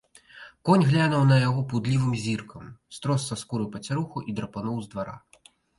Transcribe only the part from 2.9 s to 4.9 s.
строс са скуры пацяруху і драпануў